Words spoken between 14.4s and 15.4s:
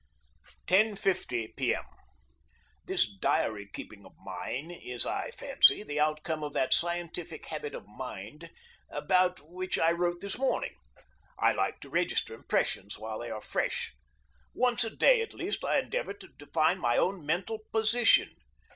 Once a day at